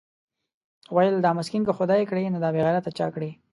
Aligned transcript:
ويل 0.95 1.15
دا 1.25 1.31
مسکين 1.39 1.63
که 1.65 1.73
خداى 1.77 2.01
کړې 2.09 2.23
دا 2.43 2.49
بېغيرته 2.55 2.89
نو 2.91 2.95
چا 2.99 3.07
کړې؟ 3.13 3.29